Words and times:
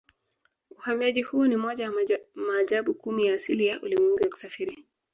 Uhamiaji 0.71 1.21
huo 1.21 1.47
ni 1.47 1.55
moja 1.55 1.83
ya 1.83 1.91
maajabu 2.35 2.93
kumi 2.93 3.25
ya 3.25 3.33
asili 3.33 3.67
ya 3.67 3.81
ulimwengu 3.81 4.19
ya 4.23 4.29
kusafiri 4.29 4.85